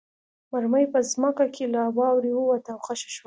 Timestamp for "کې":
1.55-1.65